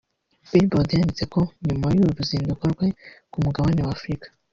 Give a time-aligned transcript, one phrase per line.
[0.49, 2.87] Billboard yanditse ko nyuma y’uru ruzinduko rwe
[3.31, 4.27] ku mugabane wa Afurika